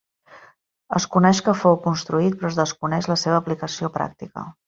Es 0.99 1.05
coneix 1.15 1.41
que 1.49 1.53
fou 1.59 1.77
construït, 1.83 2.39
però 2.39 2.51
es 2.53 2.59
desconeix 2.61 3.11
la 3.13 3.21
seva 3.27 3.39
aplicació 3.43 3.95
pràctica. 4.01 4.47